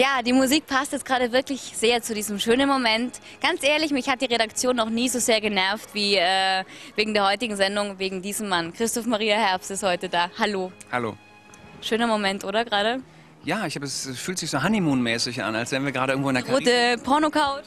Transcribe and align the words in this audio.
Ja, 0.00 0.22
die 0.24 0.32
Musik 0.32 0.66
passt 0.66 0.92
jetzt 0.92 1.04
gerade 1.04 1.30
wirklich 1.30 1.60
sehr 1.74 2.00
zu 2.00 2.14
diesem 2.14 2.38
schönen 2.38 2.66
Moment. 2.66 3.20
Ganz 3.42 3.62
ehrlich, 3.62 3.90
mich 3.90 4.08
hat 4.08 4.22
die 4.22 4.24
Redaktion 4.24 4.74
noch 4.74 4.88
nie 4.88 5.10
so 5.10 5.18
sehr 5.18 5.42
genervt 5.42 5.90
wie 5.92 6.16
äh, 6.16 6.64
wegen 6.96 7.12
der 7.12 7.28
heutigen 7.28 7.54
Sendung, 7.54 7.98
wegen 7.98 8.22
diesem 8.22 8.48
Mann. 8.48 8.72
Christoph 8.72 9.04
Maria 9.04 9.36
Herbst 9.36 9.70
ist 9.70 9.82
heute 9.82 10.08
da. 10.08 10.30
Hallo. 10.38 10.72
Hallo. 10.90 11.18
Schöner 11.82 12.06
Moment, 12.06 12.44
oder 12.44 12.64
gerade? 12.64 13.02
Ja, 13.44 13.66
ich 13.66 13.74
habe 13.74 13.84
es 13.84 14.06
es 14.06 14.18
fühlt 14.18 14.38
sich 14.38 14.48
so 14.48 14.62
Honeymoon-mäßig 14.62 15.42
an, 15.42 15.54
als 15.54 15.70
wären 15.70 15.84
wir 15.84 15.92
gerade 15.92 16.12
irgendwo 16.12 16.30
in 16.30 16.36
der 16.36 16.44
Karibik. 16.44 16.66
Rote 16.66 17.04
Porno-Couch. 17.04 17.66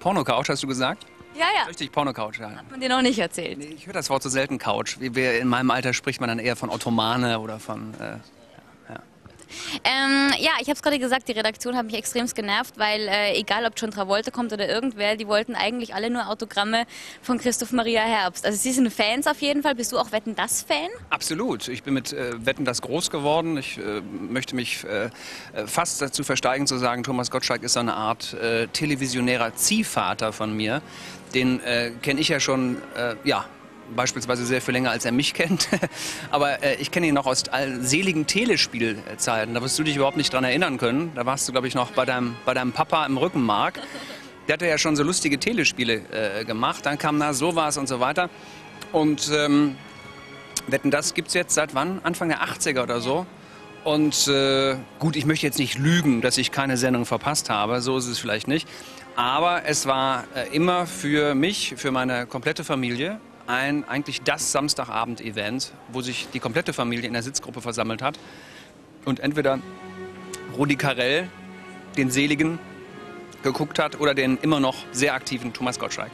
Porno-Couch, 0.00 0.48
hast 0.48 0.62
du 0.62 0.66
gesagt? 0.66 1.04
Ja, 1.38 1.48
ja. 1.54 1.64
Richtig, 1.64 1.92
Porno-Couch, 1.92 2.38
ja. 2.40 2.50
Hat 2.50 2.70
man 2.70 2.80
dir 2.80 2.88
noch 2.88 3.02
nicht 3.02 3.18
erzählt. 3.18 3.58
Nee, 3.58 3.74
Ich 3.76 3.86
höre 3.86 3.92
das 3.92 4.08
Wort 4.08 4.22
so 4.22 4.30
selten 4.30 4.56
Couch. 4.56 4.96
In 4.96 5.48
meinem 5.48 5.70
Alter 5.70 5.92
spricht 5.92 6.18
man 6.18 6.30
dann 6.30 6.38
eher 6.38 6.56
von 6.56 6.70
Ottomane 6.70 7.40
oder 7.40 7.58
von. 7.58 7.92
Äh, 8.00 8.16
Ähm, 9.84 10.32
ja, 10.38 10.52
ich 10.60 10.68
habe 10.68 10.72
es 10.72 10.82
gerade 10.82 10.98
gesagt, 10.98 11.28
die 11.28 11.32
Redaktion 11.32 11.76
hat 11.76 11.86
mich 11.86 11.94
extremst 11.94 12.34
genervt, 12.34 12.78
weil 12.78 13.08
äh, 13.08 13.38
egal 13.38 13.66
ob 13.66 13.72
John 13.76 13.90
Travolta 13.90 14.30
kommt 14.30 14.52
oder 14.52 14.68
irgendwer, 14.68 15.16
die 15.16 15.26
wollten 15.26 15.54
eigentlich 15.54 15.94
alle 15.94 16.10
nur 16.10 16.28
Autogramme 16.28 16.84
von 17.20 17.38
Christoph 17.38 17.72
Maria 17.72 18.02
Herbst. 18.02 18.46
Also 18.46 18.58
sie 18.58 18.72
sind 18.72 18.92
Fans 18.92 19.26
auf 19.26 19.40
jeden 19.40 19.62
Fall. 19.62 19.74
Bist 19.74 19.92
du 19.92 19.98
auch 19.98 20.12
Wetten 20.12 20.34
das 20.34 20.62
Fan? 20.62 20.88
absolut. 21.10 21.68
Ich 21.68 21.82
bin 21.82 21.94
mit 21.94 22.12
äh, 22.12 22.44
Wetten 22.44 22.64
das 22.64 22.82
groß 22.82 23.10
geworden. 23.10 23.56
Ich 23.56 23.78
äh, 23.78 24.00
möchte 24.00 24.54
mich 24.54 24.84
äh, 24.84 25.06
äh, 25.06 25.66
fast 25.66 26.00
dazu 26.02 26.24
versteigen 26.24 26.66
zu 26.66 26.78
sagen, 26.78 27.02
Thomas 27.02 27.30
Gottschalk 27.30 27.62
ist 27.62 27.74
so 27.74 27.80
eine 27.80 27.94
Art 27.94 28.34
äh, 28.34 28.66
televisionärer 28.68 29.54
Ziehvater 29.54 30.32
von 30.32 30.56
mir. 30.56 30.82
Den 31.34 31.60
kenne 32.02 32.20
ich 32.20 32.28
ja 32.28 32.40
schon, 32.40 32.76
ja. 33.24 33.46
Beispielsweise 33.94 34.44
sehr 34.44 34.60
viel 34.60 34.72
länger, 34.72 34.90
als 34.90 35.04
er 35.04 35.12
mich 35.12 35.34
kennt. 35.34 35.68
Aber 36.30 36.62
äh, 36.62 36.76
ich 36.76 36.90
kenne 36.90 37.06
ihn 37.06 37.14
noch 37.14 37.26
aus 37.26 37.44
seligen 37.80 38.26
Telespielzeiten. 38.26 39.54
Da 39.54 39.62
wirst 39.62 39.78
du 39.78 39.82
dich 39.82 39.96
überhaupt 39.96 40.16
nicht 40.16 40.32
dran 40.32 40.44
erinnern 40.44 40.78
können. 40.78 41.12
Da 41.14 41.26
warst 41.26 41.48
du, 41.48 41.52
glaube 41.52 41.68
ich, 41.68 41.74
noch 41.74 41.92
bei 41.92 42.04
deinem, 42.04 42.36
bei 42.44 42.54
deinem 42.54 42.72
Papa 42.72 43.06
im 43.06 43.16
Rückenmark. 43.16 43.80
Der 44.48 44.54
hatte 44.54 44.66
ja 44.66 44.78
schon 44.78 44.96
so 44.96 45.02
lustige 45.02 45.38
Telespiele 45.38 46.02
äh, 46.10 46.44
gemacht. 46.44 46.84
Dann 46.84 46.98
kam 46.98 47.20
da 47.20 47.32
sowas 47.32 47.78
und 47.78 47.88
so 47.88 48.00
weiter. 48.00 48.28
Und 48.90 49.30
ähm, 49.32 49.76
Wetten, 50.66 50.90
das 50.90 51.14
gibt 51.14 51.28
es 51.28 51.34
jetzt 51.34 51.54
seit 51.54 51.74
wann? 51.74 52.00
Anfang 52.02 52.28
der 52.28 52.42
80er 52.42 52.82
oder 52.82 53.00
so. 53.00 53.26
Und 53.84 54.28
äh, 54.28 54.76
gut, 55.00 55.16
ich 55.16 55.26
möchte 55.26 55.46
jetzt 55.46 55.58
nicht 55.58 55.78
lügen, 55.78 56.20
dass 56.20 56.38
ich 56.38 56.52
keine 56.52 56.76
Sendung 56.76 57.04
verpasst 57.04 57.50
habe. 57.50 57.80
So 57.80 57.98
ist 57.98 58.06
es 58.06 58.18
vielleicht 58.18 58.46
nicht. 58.46 58.68
Aber 59.16 59.64
es 59.66 59.86
war 59.86 60.24
äh, 60.34 60.54
immer 60.54 60.86
für 60.86 61.34
mich, 61.34 61.74
für 61.76 61.90
meine 61.90 62.26
komplette 62.26 62.64
Familie, 62.64 63.20
ein 63.46 63.88
eigentlich 63.88 64.22
das 64.22 64.52
Samstagabend-Event, 64.52 65.72
wo 65.88 66.00
sich 66.00 66.28
die 66.32 66.40
komplette 66.40 66.72
Familie 66.72 67.06
in 67.06 67.12
der 67.12 67.22
Sitzgruppe 67.22 67.60
versammelt 67.60 68.02
hat. 68.02 68.18
Und 69.04 69.20
entweder 69.20 69.58
Rudi 70.56 70.76
Carell, 70.76 71.28
den 71.96 72.10
Seligen, 72.10 72.58
geguckt 73.42 73.78
hat 73.78 74.00
oder 74.00 74.14
den 74.14 74.38
immer 74.38 74.60
noch 74.60 74.76
sehr 74.92 75.14
aktiven 75.14 75.52
Thomas 75.52 75.78
Gottschalk. 75.78 76.12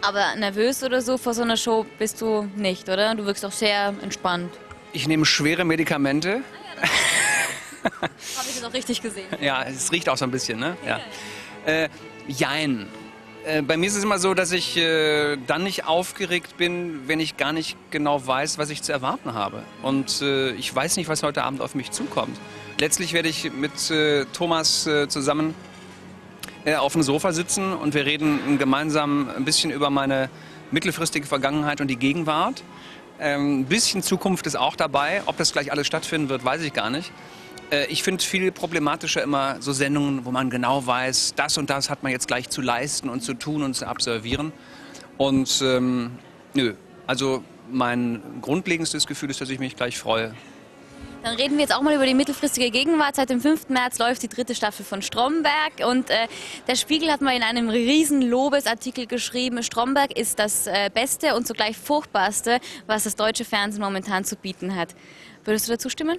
Aber 0.00 0.36
nervös 0.36 0.82
oder 0.84 1.02
so 1.02 1.18
vor 1.18 1.34
so 1.34 1.42
einer 1.42 1.56
Show 1.56 1.84
bist 1.98 2.20
du 2.20 2.48
nicht, 2.54 2.88
oder? 2.88 3.14
Du 3.14 3.26
wirkst 3.26 3.44
auch 3.44 3.52
sehr 3.52 3.94
entspannt. 4.00 4.52
Ich 4.92 5.08
nehme 5.08 5.26
schwere 5.26 5.64
Medikamente. 5.64 6.42
Habe 8.00 8.48
ich 8.48 8.54
das 8.54 8.64
auch 8.64 8.72
richtig 8.72 9.02
gesehen? 9.02 9.26
Ja, 9.40 9.64
es 9.64 9.90
riecht 9.90 10.08
auch 10.08 10.16
so 10.16 10.24
ein 10.24 10.30
bisschen, 10.30 10.58
ne? 10.58 10.76
Ja. 10.86 11.00
Äh, 11.66 11.88
jein. 12.28 12.88
Äh, 13.44 13.62
bei 13.62 13.76
mir 13.76 13.86
ist 13.86 13.96
es 13.96 14.04
immer 14.04 14.18
so, 14.18 14.34
dass 14.34 14.52
ich 14.52 14.76
äh, 14.76 15.36
dann 15.46 15.62
nicht 15.62 15.86
aufgeregt 15.86 16.56
bin, 16.56 17.06
wenn 17.06 17.20
ich 17.20 17.36
gar 17.36 17.52
nicht 17.52 17.76
genau 17.90 18.26
weiß, 18.26 18.58
was 18.58 18.70
ich 18.70 18.82
zu 18.82 18.92
erwarten 18.92 19.34
habe. 19.34 19.62
Und 19.82 20.22
äh, 20.22 20.50
ich 20.52 20.74
weiß 20.74 20.96
nicht, 20.96 21.08
was 21.08 21.22
heute 21.22 21.44
Abend 21.44 21.60
auf 21.60 21.74
mich 21.74 21.90
zukommt. 21.90 22.38
Letztlich 22.78 23.12
werde 23.12 23.28
ich 23.28 23.52
mit 23.52 23.90
äh, 23.90 24.24
Thomas 24.32 24.86
äh, 24.86 25.08
zusammen 25.08 25.54
auf 26.80 26.92
dem 26.92 27.02
Sofa 27.02 27.32
sitzen 27.32 27.72
und 27.72 27.94
wir 27.94 28.04
reden 28.04 28.58
gemeinsam 28.58 29.30
ein 29.34 29.44
bisschen 29.44 29.70
über 29.70 29.88
meine 29.88 30.28
mittelfristige 30.70 31.26
Vergangenheit 31.26 31.80
und 31.80 31.88
die 31.88 31.96
Gegenwart. 31.96 32.62
Ähm, 33.20 33.60
ein 33.60 33.64
bisschen 33.64 34.02
Zukunft 34.02 34.46
ist 34.46 34.56
auch 34.56 34.76
dabei. 34.76 35.22
Ob 35.26 35.36
das 35.38 35.52
gleich 35.52 35.72
alles 35.72 35.86
stattfinden 35.86 36.28
wird, 36.28 36.44
weiß 36.44 36.62
ich 36.62 36.72
gar 36.72 36.90
nicht. 36.90 37.10
Äh, 37.70 37.86
ich 37.86 38.02
finde 38.02 38.24
viel 38.24 38.50
problematischer 38.52 39.22
immer 39.22 39.60
so 39.60 39.72
Sendungen, 39.72 40.24
wo 40.24 40.30
man 40.30 40.50
genau 40.50 40.86
weiß, 40.86 41.34
das 41.36 41.58
und 41.58 41.70
das 41.70 41.90
hat 41.90 42.02
man 42.02 42.12
jetzt 42.12 42.26
gleich 42.26 42.48
zu 42.48 42.60
leisten 42.60 43.08
und 43.08 43.22
zu 43.22 43.34
tun 43.34 43.62
und 43.62 43.74
zu 43.74 43.86
absolvieren. 43.86 44.52
Und 45.16 45.62
ähm, 45.62 46.12
nö, 46.54 46.74
also 47.06 47.42
mein 47.70 48.22
grundlegendstes 48.40 49.06
Gefühl 49.06 49.30
ist, 49.30 49.40
dass 49.40 49.50
ich 49.50 49.58
mich 49.58 49.76
gleich 49.76 49.98
freue. 49.98 50.34
Dann 51.24 51.34
reden 51.34 51.56
wir 51.56 51.62
jetzt 51.62 51.74
auch 51.74 51.82
mal 51.82 51.94
über 51.94 52.06
die 52.06 52.14
mittelfristige 52.14 52.70
Gegenwart. 52.70 53.16
Seit 53.16 53.28
dem 53.28 53.40
5. 53.40 53.70
März 53.70 53.98
läuft 53.98 54.22
die 54.22 54.28
dritte 54.28 54.54
Staffel 54.54 54.84
von 54.84 55.02
Stromberg 55.02 55.84
und 55.84 56.10
äh, 56.10 56.28
der 56.68 56.76
Spiegel 56.76 57.10
hat 57.10 57.20
mal 57.20 57.34
in 57.34 57.42
einem 57.42 57.68
riesen 57.68 58.22
Lobesartikel 58.22 59.06
geschrieben, 59.06 59.62
Stromberg 59.64 60.16
ist 60.16 60.38
das 60.38 60.68
äh, 60.68 60.90
Beste 60.94 61.34
und 61.34 61.46
zugleich 61.46 61.76
Furchtbarste, 61.76 62.60
was 62.86 63.04
das 63.04 63.16
deutsche 63.16 63.44
Fernsehen 63.44 63.82
momentan 63.82 64.24
zu 64.24 64.36
bieten 64.36 64.76
hat. 64.76 64.94
Würdest 65.44 65.66
du 65.66 65.72
dazu 65.72 65.90
stimmen? 65.90 66.18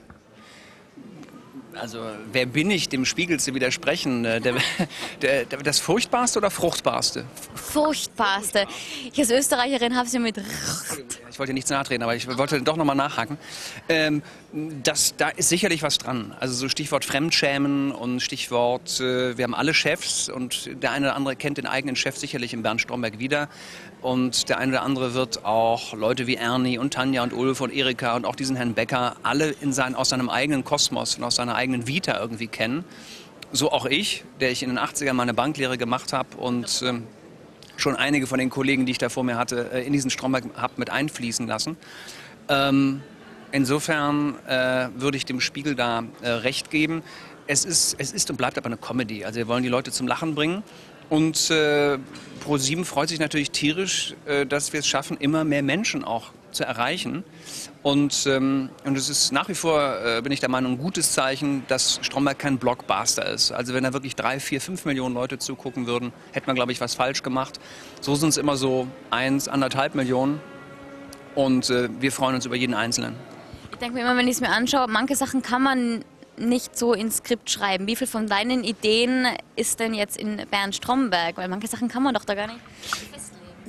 Also 1.76 2.00
wer 2.32 2.46
bin 2.46 2.72
ich, 2.72 2.90
dem 2.90 3.06
Spiegel 3.06 3.40
zu 3.40 3.54
widersprechen? 3.54 4.26
Äh, 4.26 4.42
Der, 4.42 4.56
der, 5.22 5.46
das 5.46 5.80
Furchtbarste 5.80 6.40
oder 6.40 6.50
Fruchtbarste? 6.50 7.26
Furchtbarste. 7.56 8.66
Ich 9.14 9.20
als 9.20 9.30
Österreicherin 9.30 9.96
habe 9.96 10.10
sie 10.10 10.20
mit 10.20 10.38
Ich 11.40 11.42
wollte 11.42 11.54
nicht 11.54 11.70
zu 11.70 11.74
nahe 11.74 11.86
treten, 11.86 12.04
aber 12.04 12.18
ich 12.18 12.28
wollte 12.28 12.62
doch 12.62 12.76
nochmal 12.76 12.98
nachhaken. 12.98 13.38
Ähm, 13.88 14.22
das, 14.84 15.16
da 15.16 15.30
ist 15.30 15.48
sicherlich 15.48 15.84
was 15.84 15.98
dran. 15.98 16.36
Also 16.42 16.54
so 16.54 16.68
Stichwort 16.68 17.06
Fremdschämen 17.06 17.94
und 17.94 18.20
Stichwort, 18.20 19.00
äh, 19.00 19.38
wir 19.38 19.46
haben 19.46 19.56
alle 19.56 19.74
Chefs 19.74 20.28
und 20.28 20.70
der 20.84 20.92
eine 20.92 21.06
oder 21.06 21.16
andere 21.16 21.38
kennt 21.38 21.58
den 21.58 21.66
eigenen 21.66 21.96
Chef 21.96 22.18
sicherlich 22.18 22.54
im 22.54 22.62
Bernd 22.62 22.82
Stromberg 22.82 23.20
wieder. 23.20 23.48
Und 24.02 24.50
der 24.50 24.58
eine 24.58 24.74
oder 24.74 24.82
andere 24.82 25.14
wird 25.14 25.46
auch 25.46 25.94
Leute 25.94 26.28
wie 26.28 26.36
Ernie 26.36 26.78
und 26.78 26.94
Tanja 26.94 27.24
und 27.24 27.32
Ulf 27.32 27.62
und 27.62 27.74
Erika 27.74 28.18
und 28.18 28.26
auch 28.26 28.36
diesen 28.36 28.58
Herrn 28.58 28.74
Becker 28.74 29.16
alle 29.24 29.56
in 29.62 29.72
sein, 29.72 29.96
aus 29.96 30.10
seinem 30.10 30.30
eigenen 30.30 30.66
Kosmos 30.66 31.16
und 31.16 31.24
aus 31.24 31.36
seiner 31.36 31.56
eigenen 31.56 31.88
Vita 31.88 32.20
irgendwie 32.20 32.48
kennen. 32.48 32.84
So 33.54 33.72
auch 33.72 33.86
ich, 33.86 34.26
der 34.42 34.52
ich 34.52 34.62
in 34.62 34.72
den 34.72 34.78
80ern 34.78 35.14
meine 35.14 35.34
Banklehre 35.34 35.78
gemacht 35.78 36.12
habe 36.12 36.36
und 36.36 36.84
ähm, 36.86 37.08
schon 37.82 37.96
einige 37.96 38.28
von 38.28 38.40
den 38.40 38.50
Kollegen, 38.50 38.86
die 38.86 38.92
ich 38.92 38.98
da 38.98 39.10
vor 39.10 39.24
mir 39.24 39.38
hatte, 39.38 39.72
äh, 39.74 39.86
in 39.86 39.94
diesen 39.94 40.10
Stromberg 40.10 40.46
habe 40.56 40.74
mit 40.78 40.90
einfließen 40.90 41.48
lassen. 41.48 41.78
Ähm, 42.48 43.02
insofern 43.52 44.36
äh, 44.48 44.90
würde 44.96 45.18
ich 45.18 45.26
dem 45.26 45.42
Spiegel 45.42 45.76
da 45.76 46.04
äh, 46.22 46.30
recht 46.30 46.72
geben. 46.72 47.04
Es 47.48 47.66
ist, 47.66 47.96
es 47.98 48.12
ist 48.12 48.30
und 48.30 48.38
bleibt 48.38 48.58
aber 48.58 48.68
eine 48.68 48.78
Comedy. 48.78 49.26
Also 49.26 49.38
wir 49.38 49.48
wollen 49.48 49.64
die 49.64 49.70
Leute 49.70 49.92
zum 49.92 50.08
Lachen 50.08 50.36
bringen. 50.36 50.64
Und 51.10 51.50
äh, 51.50 51.98
Pro7 52.46 52.86
freut 52.86 53.10
sich 53.10 53.20
natürlich 53.20 53.52
tierisch, 53.52 54.14
äh, 54.26 54.46
dass 54.46 54.74
wir 54.74 54.82
es 54.82 54.88
schaffen, 54.88 55.18
immer 55.18 55.44
mehr 55.44 55.64
Menschen 55.64 56.04
auch 56.04 56.32
zu 56.52 56.64
erreichen. 56.64 57.24
Und, 57.82 58.26
ähm, 58.28 58.70
und 58.84 58.98
es 58.98 59.08
ist 59.08 59.32
nach 59.32 59.48
wie 59.48 59.56
vor, 59.56 59.82
äh, 60.04 60.22
bin 60.22 60.34
ich 60.34 60.42
der 60.42 60.50
Meinung, 60.50 60.74
ein 60.74 60.78
gutes 60.78 61.14
Zeichen, 61.14 61.64
dass 61.68 62.00
Stromberg 62.02 62.38
kein 62.38 62.58
Blockbuster 62.58 63.26
ist. 63.26 63.54
Also 63.54 63.74
wenn 63.74 63.86
da 63.86 63.94
wirklich 63.94 64.16
drei, 64.18 64.40
vier, 64.42 64.60
fünf 64.60 64.84
Millionen 64.84 65.16
Leute 65.16 65.38
zugucken 65.38 65.88
würden, 65.88 66.12
hätte 66.34 66.48
man, 66.48 66.58
glaube 66.58 66.74
ich, 66.74 66.82
was 66.82 66.96
falsch 66.96 67.24
gemacht. 67.24 67.60
So 68.02 68.16
sind 68.16 68.30
es 68.30 68.38
immer 68.38 68.58
so 68.58 68.88
eins, 69.12 69.48
anderthalb 69.48 69.96
Millionen. 69.96 70.42
Und 71.36 71.70
äh, 71.70 71.90
wir 72.00 72.12
freuen 72.12 72.36
uns 72.36 72.46
über 72.46 72.58
jeden 72.58 72.74
Einzelnen. 72.74 73.16
Ich 73.72 73.78
denke 73.78 73.94
mir 73.96 74.02
immer, 74.02 74.18
wenn 74.18 74.28
ich 74.28 74.36
es 74.36 74.42
mir 74.42 74.50
anschaue, 74.50 74.88
manche 74.90 75.16
Sachen 75.16 75.42
kann 75.42 75.64
man 75.64 76.04
nicht 76.36 76.78
so 76.78 76.94
ins 76.94 77.18
Skript 77.18 77.50
schreiben. 77.50 77.88
Wie 77.88 77.96
viel 77.96 78.08
von 78.08 78.28
deinen 78.28 78.66
Ideen 78.66 79.28
ist 79.56 79.80
denn 79.80 79.94
jetzt 79.94 80.18
in 80.18 80.42
Bernd 80.52 80.76
Stromberg? 80.76 81.38
Weil 81.38 81.48
manche 81.48 81.68
Sachen 81.68 81.88
kann 81.88 82.04
man 82.04 82.14
doch 82.14 82.26
da 82.26 82.36
gar 82.36 82.48
nicht. 82.48 82.60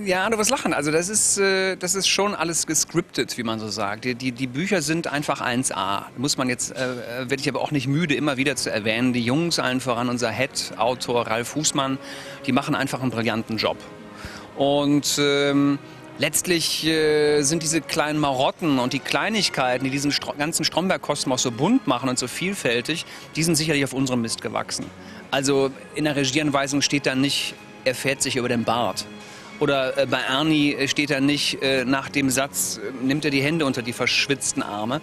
Ja, 0.05 0.31
du 0.31 0.38
wirst 0.38 0.50
lachen. 0.50 0.72
Also 0.72 0.91
das 0.91 1.11
ist, 1.11 1.37
äh, 1.37 1.77
das 1.77 1.94
ist 1.94 2.09
schon 2.09 2.34
alles 2.34 2.66
gescriptet, 2.66 3.37
wie 3.37 3.43
man 3.43 3.61
so 3.61 3.69
sagt. 3.69 4.05
Die, 4.05 4.15
die, 4.15 4.33
die 4.33 4.47
Bücher 4.47 4.81
sind 4.81 5.06
einfach 5.06 5.43
1A. 5.43 6.05
Muss 6.16 6.38
man 6.38 6.49
jetzt, 6.49 6.75
äh, 6.75 7.28
werde 7.28 7.37
ich 7.41 7.49
aber 7.49 7.61
auch 7.61 7.71
nicht 7.71 7.87
müde, 7.87 8.15
immer 8.15 8.39
wieder 8.39 8.56
zu 8.56 8.71
erwähnen. 8.71 9.12
Die 9.12 9.22
Jungs 9.22 9.59
allen 9.59 9.81
voran, 9.81 10.09
unser 10.09 10.30
Head-Autor 10.30 11.27
Ralf 11.27 11.48
Fußmann, 11.48 11.98
die 12.47 12.53
machen 12.53 12.74
einfach 12.74 13.03
einen 13.03 13.10
brillanten 13.10 13.59
Job. 13.59 13.77
Und 14.57 15.19
ähm, 15.19 15.78
letztlich 16.19 16.86
äh, 16.86 17.42
sind 17.42 17.63
diese 17.63 17.83
kleinen 17.83 18.21
Marotten 18.21 18.78
und 18.78 18.95
die 18.95 19.01
Kleinigkeiten, 19.01 19.84
die 19.84 19.91
diesen 19.91 20.13
Stro 20.13 20.33
ganzen 20.39 20.65
Stromberg-Kosmos 20.65 21.42
so 21.42 21.51
bunt 21.51 21.86
machen 21.86 22.09
und 22.09 22.19
so 22.19 22.27
vielfältig, 22.27 23.04
die 23.36 23.42
sind 23.42 23.57
sicherlich 23.57 23.84
auf 23.84 23.92
unserem 23.92 24.22
Mist 24.22 24.41
gewachsen. 24.41 24.86
Also 25.30 25.71
in 25.95 26.04
der 26.04 26.16
Regieanweisung 26.16 26.80
steht 26.80 27.04
da 27.04 27.15
nicht, 27.15 27.54
er 27.84 27.95
fährt 27.95 28.22
sich 28.22 28.36
über 28.36 28.48
den 28.48 28.65
Bart. 28.65 29.04
Oder 29.60 29.97
äh, 29.97 30.07
bei 30.07 30.21
Ernie 30.21 30.74
äh, 30.74 30.89
steht 30.89 31.10
da 31.10 31.21
nicht 31.21 31.62
äh, 31.62 31.84
nach 31.84 32.09
dem 32.09 32.30
Satz, 32.30 32.80
nimmt 33.03 33.24
er 33.24 33.30
die 33.30 33.42
Hände 33.42 33.66
unter 33.66 33.83
die 33.83 33.92
verschwitzten 33.92 34.62
Arme. 34.62 35.01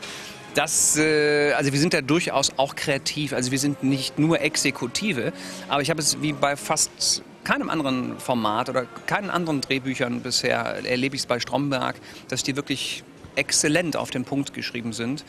Das, 0.55 0.97
also 0.97 1.71
wir 1.71 1.79
sind 1.79 1.93
da 1.93 2.01
durchaus 2.01 2.51
auch 2.57 2.75
kreativ. 2.75 3.31
Also 3.31 3.51
wir 3.51 3.59
sind 3.59 3.83
nicht 3.83 4.17
nur 4.17 4.41
Exekutive, 4.41 5.31
aber 5.69 5.83
ich 5.83 5.91
habe 5.91 5.99
es 5.99 6.19
wie 6.23 6.33
bei 6.33 6.55
fast 6.55 7.21
keinem 7.43 7.69
anderen 7.69 8.17
Format 8.17 8.67
oder 8.67 8.87
keinen 9.05 9.29
anderen 9.29 9.61
Drehbüchern 9.61 10.21
bisher 10.21 10.83
erlebe 10.83 11.15
ich 11.15 11.21
es 11.21 11.25
bei 11.27 11.39
Stromberg, 11.39 11.97
dass 12.29 12.41
die 12.41 12.55
wirklich 12.55 13.03
exzellent 13.35 13.95
auf 13.95 14.09
den 14.09 14.25
Punkt 14.25 14.55
geschrieben 14.55 14.93
sind. 14.93 15.25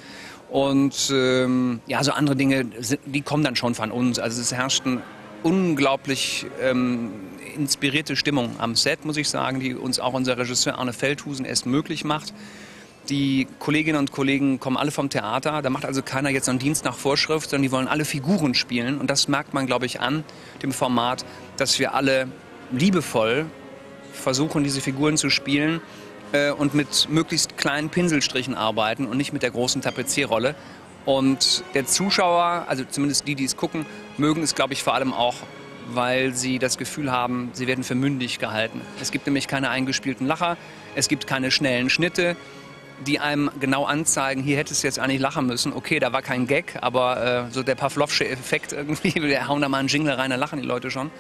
Und 0.49 1.13
ähm, 1.13 1.81
ja, 1.87 2.03
so 2.03 2.13
andere 2.13 2.35
Dinge, 2.35 2.65
die 3.05 3.21
kommen 3.21 3.45
dann 3.45 3.55
schon 3.55 3.75
von 3.75 3.91
uns. 3.91 4.19
Also 4.19 4.41
es 4.41 4.55
herrscht 4.55 4.87
eine 4.87 5.03
unglaublich 5.43 6.47
ähm, 6.61 7.11
inspirierte 7.57 8.17
Stimmung 8.17 8.57
am 8.59 8.77
Set, 8.77 9.05
muss 9.05 9.17
ich 9.17 9.29
sagen, 9.29 9.61
die 9.61 9.75
uns 9.75 10.01
auch 10.01 10.15
unser 10.15 10.39
Regisseur 10.39 10.79
Arne 10.79 10.93
Feldhusen 10.93 11.45
erst 11.45 11.67
möglich 11.67 12.05
macht. 12.05 12.33
Die 13.09 13.47
Kolleginnen 13.59 13.99
und 13.99 14.13
Kollegen 14.13 14.61
kommen 14.61 14.77
alle 14.77 14.91
vom 14.91 15.09
Theater. 15.09 15.63
Da 15.63 15.71
macht 15.71 15.87
also 15.87 16.03
keiner 16.03 16.29
jetzt 16.29 16.49
einen 16.49 16.59
Dienst 16.59 16.85
nach 16.85 16.97
Vorschrift, 16.97 17.49
sondern 17.49 17.63
die 17.63 17.73
wollen 17.73 17.89
alle 17.89 18.05
Figuren 18.05 18.55
spielen. 18.55 18.99
Und 18.99 19.09
das 19.09 19.29
merkt 19.29 19.55
man, 19.55 19.67
glaube 19.67 19.87
ich, 19.87 20.01
an 20.01 20.25
dem 20.63 20.73
Format, 20.73 21.25
dass 21.57 21.79
wir 21.79 21.95
alle 21.95 22.29
liebevoll 22.71 23.47
versuchen, 24.13 24.63
diese 24.63 24.83
Figuren 24.83 25.17
zu 25.17 25.31
spielen 25.31 25.81
äh, 26.33 26.51
und 26.51 26.75
mit 26.75 27.09
möglichst 27.09 27.57
kleinen 27.57 27.89
Pinselstrichen 27.89 28.55
arbeiten 28.55 29.07
und 29.07 29.17
nicht 29.17 29.33
mit 29.33 29.43
der 29.43 29.53
großen 29.53 29.81
Tapezierrolle. 29.81 30.55
Und 31.09 31.65
der 31.73 31.87
Zuschauer, 31.87 32.67
also 32.69 32.85
zumindest 32.85 33.27
die, 33.27 33.35
die 33.35 33.47
es 33.47 33.57
gucken, 33.57 33.87
mögen 34.19 34.43
es, 34.43 34.55
glaube 34.55 34.75
ich, 34.75 34.83
vor 34.83 34.93
allem 34.93 35.15
auch, 35.15 35.37
weil 35.87 36.35
sie 36.35 36.59
das 36.59 36.77
Gefühl 36.77 37.11
haben, 37.11 37.49
sie 37.55 37.67
werden 37.67 37.83
für 37.83 37.95
mündig 37.95 38.39
gehalten. 38.39 38.83
Es 39.01 39.11
gibt 39.11 39.25
nämlich 39.25 39.49
keine 39.49 39.71
eingespielten 39.71 40.27
Lacher, 40.27 40.59
es 40.95 41.09
gibt 41.09 41.27
keine 41.27 41.51
schnellen 41.51 41.89
Schnitte, 41.89 42.37
die 43.07 43.21
einem 43.21 43.51
genau 43.59 43.87
anzeigen, 43.87 44.43
hier 44.43 44.59
hättest 44.59 44.83
du 44.83 44.87
jetzt 44.87 44.99
eigentlich 44.99 45.23
lachen 45.23 45.47
müssen. 45.47 45.73
Okay, 45.73 45.99
da 45.99 46.13
war 46.13 46.21
kein 46.21 46.47
Gag, 46.47 46.77
aber 46.83 47.47
äh, 47.49 47.55
so 47.55 47.63
der 47.63 47.75
Pavlovsche 47.75 48.29
Effekt 48.29 48.75
irgendwie, 48.75 49.15
wir 49.23 49.49
hauen 49.49 49.63
da 49.63 49.71
mal 49.71 49.79
einen 49.79 49.89
Jingle 49.89 50.13
rein, 50.13 50.29
da 50.29 50.37
lachen 50.37 50.61
die 50.61 50.67
Leute 50.67 50.91
schon. 50.91 51.11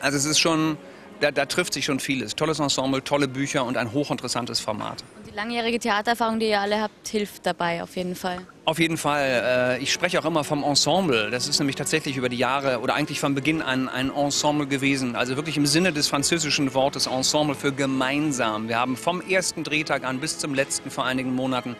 Also 0.00 0.16
es 0.16 0.26
ist 0.26 0.38
schon, 0.38 0.76
da, 1.18 1.32
da, 1.32 1.46
trifft 1.46 1.74
sich 1.74 1.86
schon 1.86 1.98
vieles. 1.98 2.36
Tolles 2.36 2.60
Ensemble, 2.60 3.02
tolle 3.02 3.26
Bücher 3.26 3.64
und 3.64 3.76
ein 3.76 3.90
hochinteressantes 3.90 4.60
Format. 4.60 5.02
Und 5.18 5.26
die 5.26 5.34
langjährige 5.34 5.80
Theatererfahrung, 5.80 6.38
die 6.38 6.50
ihr 6.50 6.60
alle 6.60 6.80
habt, 6.80 7.08
hilft 7.08 7.44
dabei 7.44 7.82
auf 7.82 7.96
jeden 7.96 8.14
Fall. 8.14 8.46
Auf 8.64 8.78
jeden 8.78 8.96
Fall. 8.96 9.78
Äh, 9.78 9.82
ich 9.82 9.92
spreche 9.92 10.18
auch 10.20 10.24
immer 10.24 10.44
vom 10.44 10.62
Ensemble. 10.62 11.30
Das 11.30 11.48
ist 11.48 11.58
nämlich 11.58 11.76
tatsächlich 11.76 12.16
über 12.16 12.28
die 12.28 12.36
Jahre 12.36 12.80
oder 12.80 12.94
eigentlich 12.94 13.20
von 13.20 13.34
Beginn 13.34 13.62
an 13.62 13.88
ein 13.88 14.10
Ensemble 14.10 14.66
gewesen. 14.66 15.16
Also 15.16 15.36
wirklich 15.36 15.56
im 15.56 15.66
Sinne 15.66 15.92
des 15.92 16.08
französischen 16.08 16.74
Wortes 16.74 17.06
Ensemble 17.06 17.54
für 17.54 17.72
gemeinsam. 17.72 18.68
Wir 18.68 18.78
haben 18.78 18.96
vom 18.96 19.20
ersten 19.22 19.64
Drehtag 19.64 20.04
an 20.04 20.20
bis 20.20 20.38
zum 20.38 20.54
letzten 20.54 20.90
vor 20.90 21.04
einigen 21.04 21.34
Monaten 21.34 21.74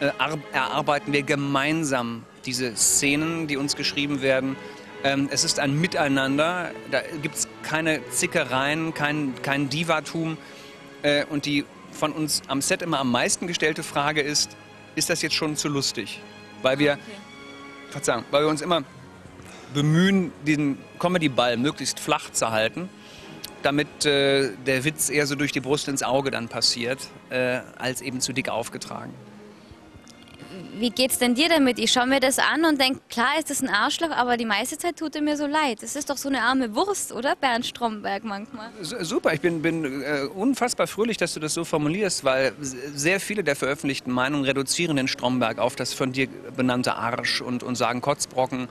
äh, 0.00 0.10
erarbeiten 0.52 1.12
wir 1.12 1.22
gemeinsam 1.22 2.24
diese 2.44 2.76
Szenen, 2.76 3.46
die 3.46 3.56
uns 3.56 3.76
geschrieben 3.76 4.22
werden 4.22 4.56
ähm, 5.04 5.28
es 5.30 5.44
ist 5.44 5.60
ein 5.60 5.80
Miteinander, 5.80 6.72
da 6.90 7.00
gibt 7.22 7.36
es 7.36 7.48
keine 7.62 8.00
Zickereien, 8.10 8.94
kein, 8.94 9.34
kein 9.42 9.68
Divatum. 9.68 10.36
Äh, 11.02 11.24
und 11.26 11.46
die 11.46 11.64
von 11.92 12.12
uns 12.12 12.42
am 12.48 12.60
Set 12.60 12.82
immer 12.82 12.98
am 12.98 13.10
meisten 13.10 13.46
gestellte 13.46 13.82
Frage 13.82 14.20
ist, 14.20 14.56
ist 14.98 15.10
das 15.10 15.22
jetzt 15.22 15.34
schon 15.34 15.56
zu 15.56 15.68
lustig? 15.68 16.20
Weil 16.62 16.78
wir, 16.78 16.92
okay. 16.92 17.00
Verzeihung, 17.90 18.24
weil 18.30 18.42
wir 18.44 18.48
uns 18.48 18.60
immer 18.60 18.82
bemühen, 19.72 20.32
den 20.46 20.78
Comedy-Ball 20.98 21.56
möglichst 21.56 22.00
flach 22.00 22.30
zu 22.30 22.50
halten, 22.50 22.88
damit 23.62 24.04
äh, 24.04 24.50
der 24.66 24.84
Witz 24.84 25.08
eher 25.08 25.26
so 25.26 25.34
durch 25.34 25.52
die 25.52 25.60
Brust 25.60 25.88
ins 25.88 26.02
Auge 26.02 26.30
dann 26.30 26.48
passiert, 26.48 26.98
äh, 27.30 27.60
als 27.78 28.00
eben 28.00 28.20
zu 28.20 28.32
dick 28.32 28.48
aufgetragen 28.48 29.14
wie 30.78 30.90
geht's 30.90 31.18
denn 31.18 31.34
dir 31.34 31.48
damit? 31.48 31.78
Ich 31.78 31.92
schaue 31.92 32.06
mir 32.06 32.20
das 32.20 32.38
an 32.38 32.64
und 32.64 32.80
denke, 32.80 33.00
klar 33.10 33.38
ist 33.38 33.50
das 33.50 33.62
ein 33.62 33.68
Arschloch, 33.68 34.10
aber 34.10 34.36
die 34.36 34.44
meiste 34.44 34.78
Zeit 34.78 34.96
tut 34.96 35.14
er 35.16 35.22
mir 35.22 35.36
so 35.36 35.46
leid. 35.46 35.82
Das 35.82 35.96
ist 35.96 36.08
doch 36.08 36.16
so 36.16 36.28
eine 36.28 36.42
arme 36.42 36.74
Wurst, 36.74 37.12
oder 37.12 37.36
Bernd 37.36 37.66
Stromberg 37.66 38.24
manchmal? 38.24 38.70
Super, 38.80 39.34
ich 39.34 39.40
bin, 39.40 39.62
bin 39.62 40.02
äh, 40.02 40.22
unfassbar 40.34 40.86
fröhlich, 40.86 41.16
dass 41.16 41.34
du 41.34 41.40
das 41.40 41.54
so 41.54 41.64
formulierst, 41.64 42.24
weil 42.24 42.52
sehr 42.60 43.20
viele 43.20 43.44
der 43.44 43.56
veröffentlichten 43.56 44.12
Meinungen 44.12 44.44
reduzieren 44.44 44.96
den 44.96 45.08
Stromberg 45.08 45.58
auf 45.58 45.76
das 45.76 45.92
von 45.92 46.12
dir 46.12 46.28
benannte 46.56 46.94
Arsch 46.94 47.40
und, 47.40 47.62
und 47.62 47.76
sagen 47.76 48.00
Kotzbrocken 48.00 48.68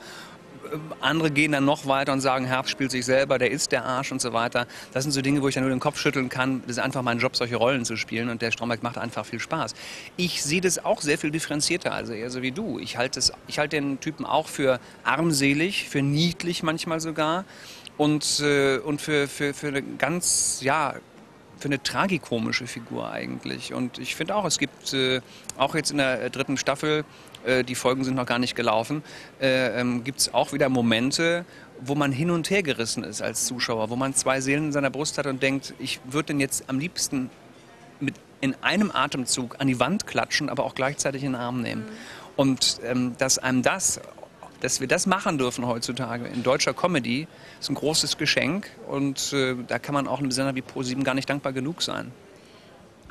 andere 1.02 1.32
gehen 1.32 1.52
dann 1.52 1.66
noch 1.66 1.86
weiter 1.88 2.14
und 2.14 2.22
sagen, 2.22 2.46
Herbst 2.46 2.72
spielt 2.72 2.92
sich 2.92 3.06
selber, 3.06 3.38
der 3.38 3.52
ist 3.52 3.72
der 3.72 3.86
Arsch 3.86 4.12
und 4.12 4.22
so 4.22 4.34
weiter. 4.34 4.68
Das 4.94 5.04
sind 5.04 5.12
so 5.12 5.22
Dinge, 5.22 5.42
wo 5.42 5.48
ich 5.48 5.56
dann 5.56 5.64
nur 5.64 5.72
den 5.72 5.80
Kopf 5.80 6.00
schütteln 6.00 6.30
kann. 6.30 6.62
Das 6.68 6.78
ist 6.78 6.84
einfach 6.84 7.02
mein 7.02 7.20
Job, 7.20 7.36
solche 7.36 7.56
Rollen 7.56 7.86
zu 7.86 7.96
spielen 7.98 8.30
und 8.30 8.42
der 8.42 8.52
Stromberg 8.52 8.84
macht 8.84 8.98
einfach 8.98 9.26
viel 9.26 9.40
Spaß. 9.40 9.76
Ich 10.16 10.44
sehe 10.44 10.62
das 10.62 10.84
auch 10.84 11.02
sehr 11.02 11.18
viel 11.18 11.32
differenzierter, 11.32 11.94
also 11.94 12.14
eher 12.14 12.30
so 12.30 12.42
wie 12.42 12.52
du. 12.52 12.80
Ich 12.80 12.98
halte, 12.98 13.20
ich 13.48 13.60
halte 13.60 13.78
den 13.78 14.00
Typen 14.00 14.26
auch 14.26 14.48
für 14.48 14.80
armselig, 15.04 15.90
für 15.90 16.02
niedlich 16.02 16.64
manchmal 16.64 17.00
sogar 17.00 17.46
und, 17.98 18.40
äh, 18.42 18.78
und 18.78 19.02
für, 19.02 19.28
für, 19.28 19.54
für 19.54 19.68
eine 19.68 19.82
ganz, 19.82 20.60
ja, 20.62 20.96
für 21.60 21.66
eine 21.68 21.82
tragikomische 21.82 22.68
Figur 22.68 23.10
eigentlich. 23.10 23.74
Und 23.74 23.98
ich 23.98 24.16
finde 24.16 24.36
auch, 24.36 24.46
es 24.46 24.60
gibt 24.60 24.94
äh, 24.94 25.22
auch 25.58 25.76
jetzt 25.76 25.92
in 25.92 25.98
der 25.98 26.30
dritten 26.30 26.58
Staffel 26.58 27.04
äh, 27.48 27.64
die 27.64 27.76
Folgen 27.76 28.04
sind 28.04 28.16
noch 28.16 28.26
gar 28.26 28.40
nicht 28.40 28.56
gelaufen, 28.56 29.04
äh, 29.40 29.80
ähm, 29.80 30.04
gibt 30.04 30.20
es 30.20 30.34
auch 30.34 30.54
wieder 30.54 30.70
Momente, 30.70 31.46
wo 31.80 31.96
man 31.96 32.12
hin 32.12 32.30
und 32.30 32.50
her 32.50 32.62
gerissen 32.62 33.04
ist 33.04 33.22
als 33.22 33.46
Zuschauer, 33.46 33.90
wo 33.90 33.96
man 33.96 34.14
zwei 34.14 34.42
Seelen 34.42 34.66
in 34.66 34.72
seiner 34.72 34.90
Brust 34.90 35.18
hat 35.18 35.28
und 35.28 35.42
denkt, 35.42 35.74
ich 35.80 36.00
würde 36.06 36.28
den 36.28 36.40
jetzt 36.40 36.70
am 36.70 36.80
liebsten 36.80 37.30
mit 38.00 38.16
in 38.42 38.56
einem 38.62 38.92
Atemzug 38.92 39.56
an 39.60 39.68
die 39.68 39.80
Wand 39.80 40.06
klatschen, 40.06 40.50
aber 40.50 40.64
auch 40.64 40.76
gleichzeitig 40.76 41.24
in 41.24 41.34
den 41.34 41.42
Arm 41.42 41.62
nehmen. 41.62 41.84
Mhm. 41.84 41.88
Und 42.36 42.80
ähm, 42.84 43.16
dass 43.18 43.40
einem 43.40 43.64
das, 43.64 44.00
dass 44.62 44.80
wir 44.80 44.88
das 44.88 45.06
machen 45.06 45.38
dürfen 45.38 45.66
heutzutage 45.66 46.28
in 46.28 46.44
deutscher 46.44 46.74
Comedy, 46.74 47.28
ist 47.60 47.70
ein 47.70 47.76
großes 47.76 48.18
Geschenk 48.18 48.70
und 48.88 49.34
äh, 49.34 49.56
da 49.68 49.80
kann 49.80 49.94
man 49.94 50.08
auch 50.08 50.20
einem 50.20 50.32
Sender 50.32 50.56
wie 50.56 50.62
Pro7 50.62 51.04
gar 51.04 51.14
nicht 51.14 51.30
dankbar 51.30 51.54
genug 51.54 51.82
sein. 51.82 52.12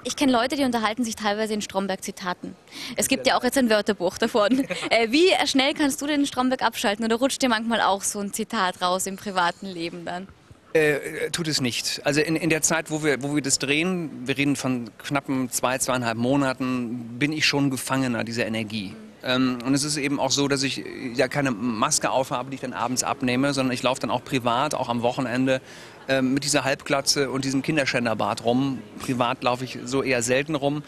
Ich 0.06 0.14
kenne 0.14 0.30
Leute, 0.30 0.54
die 0.54 0.62
unterhalten 0.62 1.02
sich 1.02 1.16
teilweise 1.16 1.52
in 1.52 1.60
Stromberg-Zitaten. 1.60 2.54
Es 2.94 3.08
gibt 3.08 3.26
ja 3.26 3.36
auch 3.36 3.42
jetzt 3.42 3.58
ein 3.58 3.68
Wörterbuch 3.70 4.18
davon. 4.18 4.64
Äh, 4.90 5.10
wie 5.10 5.30
schnell 5.46 5.74
kannst 5.74 6.00
du 6.00 6.06
den 6.06 6.26
Stromberg 6.26 6.62
abschalten 6.62 7.04
oder 7.04 7.16
rutscht 7.16 7.42
dir 7.42 7.48
manchmal 7.48 7.80
auch 7.80 8.02
so 8.02 8.20
ein 8.20 8.32
Zitat 8.32 8.80
raus 8.80 9.06
im 9.06 9.16
privaten 9.16 9.66
Leben 9.66 10.04
dann? 10.04 10.28
Äh, 10.74 11.30
tut 11.30 11.48
es 11.48 11.60
nicht. 11.60 12.02
Also 12.04 12.20
in, 12.20 12.36
in 12.36 12.50
der 12.50 12.62
Zeit, 12.62 12.90
wo 12.90 13.02
wir, 13.02 13.22
wo 13.22 13.34
wir 13.34 13.42
das 13.42 13.58
drehen, 13.58 14.10
wir 14.26 14.36
reden 14.36 14.54
von 14.54 14.90
knappen 14.98 15.50
zwei, 15.50 15.78
zweieinhalb 15.78 16.18
Monaten, 16.18 17.18
bin 17.18 17.32
ich 17.32 17.46
schon 17.46 17.70
Gefangener 17.70 18.22
dieser 18.22 18.46
Energie. 18.46 18.94
Ähm, 19.26 19.58
und 19.64 19.74
es 19.74 19.82
ist 19.82 19.96
eben 19.96 20.20
auch 20.20 20.30
so, 20.30 20.46
dass 20.46 20.62
ich 20.62 20.84
ja 21.14 21.26
keine 21.26 21.50
Maske 21.50 22.10
aufhabe, 22.10 22.50
die 22.50 22.54
ich 22.54 22.60
dann 22.60 22.72
abends 22.72 23.02
abnehme, 23.02 23.52
sondern 23.52 23.72
ich 23.72 23.82
laufe 23.82 24.00
dann 24.00 24.10
auch 24.10 24.22
privat, 24.24 24.74
auch 24.74 24.88
am 24.88 25.02
Wochenende, 25.02 25.60
äh, 26.08 26.22
mit 26.22 26.44
dieser 26.44 26.64
Halbglatze 26.64 27.30
und 27.30 27.44
diesem 27.44 27.62
Kinderschänderbart 27.62 28.44
rum. 28.44 28.78
Privat 29.00 29.42
laufe 29.42 29.64
ich 29.64 29.78
so 29.84 30.02
eher 30.02 30.22
selten 30.22 30.54
rum. 30.54 30.84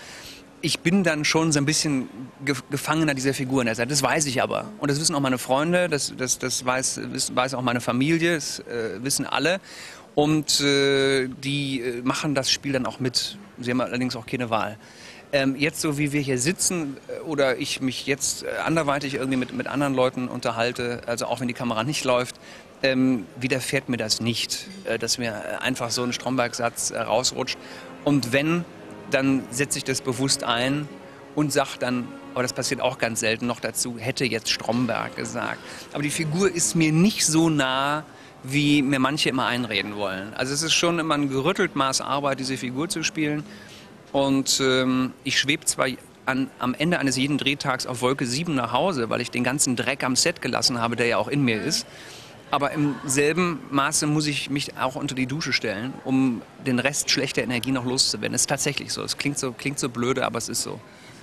Ich 0.60 0.80
bin 0.80 1.02
dann 1.04 1.24
schon 1.24 1.52
so 1.52 1.58
ein 1.58 1.66
bisschen 1.66 2.08
Gefangener 2.70 3.14
dieser 3.14 3.34
Figur 3.34 3.62
in 3.62 3.66
der 3.66 3.74
Zeit. 3.74 3.90
Das 3.90 4.02
weiß 4.02 4.26
ich 4.26 4.42
aber. 4.42 4.66
Und 4.78 4.90
das 4.90 5.00
wissen 5.00 5.14
auch 5.14 5.20
meine 5.20 5.38
Freunde, 5.38 5.88
das, 5.88 6.14
das, 6.16 6.38
das 6.38 6.64
weiß, 6.64 7.00
weiß 7.32 7.54
auch 7.54 7.62
meine 7.62 7.80
Familie, 7.80 8.34
das 8.34 8.60
äh, 8.60 9.02
wissen 9.02 9.26
alle. 9.26 9.60
Und 10.14 10.60
äh, 10.60 11.28
die 11.28 11.80
äh, 11.80 12.02
machen 12.02 12.34
das 12.34 12.50
Spiel 12.50 12.72
dann 12.72 12.86
auch 12.86 12.98
mit. 12.98 13.38
Sie 13.58 13.70
haben 13.70 13.80
allerdings 13.80 14.16
auch 14.16 14.26
keine 14.26 14.50
Wahl. 14.50 14.78
Ähm, 15.30 15.56
jetzt 15.56 15.82
so 15.82 15.98
wie 15.98 16.12
wir 16.12 16.22
hier 16.22 16.38
sitzen 16.38 16.96
äh, 17.08 17.20
oder 17.20 17.58
ich 17.58 17.82
mich 17.82 18.06
jetzt 18.06 18.44
äh, 18.44 18.48
anderweitig 18.64 19.14
irgendwie 19.14 19.36
mit, 19.36 19.52
mit 19.52 19.66
anderen 19.66 19.94
Leuten 19.94 20.26
unterhalte, 20.26 21.02
also 21.06 21.26
auch 21.26 21.40
wenn 21.40 21.48
die 21.48 21.54
Kamera 21.54 21.84
nicht 21.84 22.04
läuft, 22.04 22.36
ähm, 22.82 23.26
widerfährt 23.38 23.90
mir 23.90 23.98
das 23.98 24.20
nicht, 24.20 24.66
äh, 24.84 24.98
dass 24.98 25.18
mir 25.18 25.60
einfach 25.60 25.90
so 25.90 26.02
ein 26.02 26.14
Stromberg-Satz 26.14 26.92
äh, 26.92 27.00
rausrutscht. 27.00 27.58
Und 28.04 28.32
wenn, 28.32 28.64
dann 29.10 29.42
setze 29.50 29.78
ich 29.78 29.84
das 29.84 30.00
bewusst 30.00 30.44
ein 30.44 30.88
und 31.34 31.52
sage 31.52 31.78
dann, 31.78 32.08
aber 32.32 32.42
das 32.42 32.54
passiert 32.54 32.80
auch 32.80 32.98
ganz 32.98 33.20
selten 33.20 33.46
noch 33.46 33.60
dazu, 33.60 33.98
hätte 33.98 34.24
jetzt 34.24 34.50
Stromberg 34.50 35.16
gesagt. 35.16 35.58
Aber 35.92 36.02
die 36.02 36.10
Figur 36.10 36.50
ist 36.50 36.74
mir 36.74 36.92
nicht 36.92 37.26
so 37.26 37.50
nah, 37.50 38.04
wie 38.44 38.80
mir 38.80 38.98
manche 38.98 39.28
immer 39.28 39.46
einreden 39.46 39.96
wollen. 39.96 40.32
Also 40.34 40.54
es 40.54 40.62
ist 40.62 40.72
schon 40.72 40.98
immer 41.00 41.14
ein 41.14 41.28
gerüttelt 41.28 41.74
Maß 41.76 42.00
Arbeit, 42.00 42.40
diese 42.40 42.56
Figur 42.56 42.88
zu 42.88 43.02
spielen. 43.02 43.44
Und 44.12 44.60
ähm, 44.60 45.12
ich 45.24 45.38
schwebe 45.38 45.64
zwar 45.64 45.88
an, 46.26 46.50
am 46.58 46.74
Ende 46.74 46.98
eines 46.98 47.16
jeden 47.16 47.38
Drehtags 47.38 47.86
auf 47.86 48.02
Wolke 48.02 48.26
7 48.26 48.54
nach 48.54 48.72
Hause, 48.72 49.10
weil 49.10 49.20
ich 49.20 49.30
den 49.30 49.44
ganzen 49.44 49.76
Dreck 49.76 50.04
am 50.04 50.16
Set 50.16 50.42
gelassen 50.42 50.80
habe, 50.80 50.96
der 50.96 51.06
ja 51.06 51.16
auch 51.16 51.28
in 51.28 51.42
mir 51.42 51.62
ist. 51.62 51.86
Aber 52.50 52.70
im 52.72 52.94
selben 53.04 53.60
Maße 53.70 54.06
muss 54.06 54.26
ich 54.26 54.48
mich 54.48 54.78
auch 54.78 54.94
unter 54.94 55.14
die 55.14 55.26
Dusche 55.26 55.52
stellen, 55.52 55.92
um 56.04 56.40
den 56.66 56.78
Rest 56.78 57.10
schlechter 57.10 57.42
Energie 57.42 57.72
noch 57.72 57.84
loszuwerden. 57.84 58.32
Das 58.32 58.42
ist 58.42 58.46
tatsächlich 58.46 58.92
so. 58.92 59.02
Es 59.02 59.18
klingt 59.18 59.38
so, 59.38 59.52
klingt 59.52 59.78
so 59.78 59.90
blöde, 59.90 60.24
aber 60.24 60.38
es 60.38 60.48
ist 60.48 60.62
so. 60.62 60.80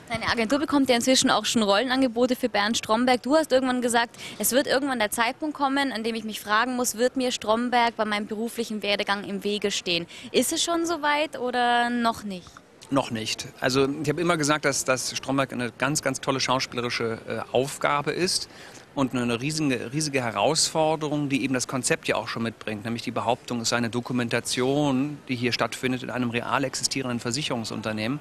Deine 0.08 0.28
Agentur 0.28 0.60
bekommt 0.60 0.88
ja 0.88 0.96
inzwischen 0.96 1.32
auch 1.32 1.46
schon 1.46 1.64
Rollenangebote 1.64 2.36
für 2.36 2.48
Bernd 2.48 2.78
Stromberg. 2.78 3.24
Du 3.24 3.36
hast 3.36 3.52
irgendwann 3.52 3.82
gesagt, 3.82 4.16
es 4.38 4.52
wird 4.52 4.68
irgendwann 4.68 5.00
der 5.00 5.10
Zeitpunkt 5.10 5.56
kommen, 5.56 5.92
an 5.92 6.04
dem 6.04 6.14
ich 6.14 6.24
mich 6.24 6.42
fragen 6.42 6.76
muss, 6.76 6.96
wird 6.96 7.18
mir 7.18 7.32
Stromberg 7.32 7.96
bei 7.96 8.06
meinem 8.06 8.28
beruflichen 8.28 8.84
Werdegang 8.84 9.24
im 9.24 9.44
Wege 9.44 9.72
stehen? 9.72 10.06
Ist 10.32 10.54
es 10.54 10.64
schon 10.64 10.86
soweit 10.86 11.40
oder 11.40 11.90
noch 11.90 12.24
nicht? 12.24 12.48
Noch 12.92 13.10
nicht. 13.12 13.48
Also 13.60 13.88
ich 14.04 14.10
habe 14.10 14.22
immer 14.22 14.38
gesagt, 14.38 14.66
dass, 14.66 14.86
dass 14.86 15.16
Stromberg 15.16 15.52
eine 15.54 15.72
ganz, 15.78 16.02
ganz 16.02 16.22
tolle 16.22 16.40
schauspielerische 16.40 17.18
äh, 17.28 17.40
Aufgabe 17.52 18.12
ist. 18.12 18.48
und 18.96 19.14
eine 19.14 19.42
riesige, 19.42 19.92
riesige 19.92 20.24
Herausforderung, 20.24 21.28
die 21.30 21.44
eben 21.44 21.54
das 21.54 21.68
Konzept 21.68 22.08
ja 22.08 22.16
auch 22.16 22.30
schon 22.30 22.44
mitbringt, 22.44 22.86
nämlich 22.86 23.04
die 23.04 23.12
Behauptung, 23.12 23.60
es 23.62 23.70
sei 23.70 23.78
eine 23.78 23.90
Dokumentation, 23.90 25.18
die 25.28 25.36
hier 25.36 25.52
stattfindet 25.52 26.02
in 26.02 26.10
einem 26.10 26.30
real 26.30 26.64
existierenden 26.64 27.20
Versicherungsunternehmen. 27.20 28.20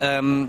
Ähm, 0.00 0.48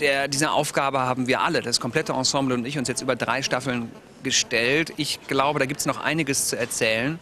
der, 0.00 0.28
diese 0.28 0.50
Aufgabe 0.50 1.00
haben 1.00 1.26
wir 1.26 1.42
alle, 1.42 1.60
das 1.60 1.78
komplette 1.78 2.14
Ensemble 2.14 2.54
und 2.54 2.66
ich, 2.66 2.78
uns 2.78 2.88
jetzt 2.88 3.02
über 3.02 3.16
drei 3.16 3.42
Staffeln 3.42 3.90
gestellt. 4.22 4.94
Ich 4.96 5.20
glaube, 5.28 5.58
da 5.58 5.66
gibt 5.66 5.80
es 5.80 5.86
noch 5.86 6.02
einiges 6.02 6.48
zu 6.48 6.56
erzählen. 6.56 7.18